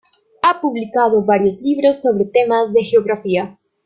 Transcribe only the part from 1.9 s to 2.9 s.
sobre temas de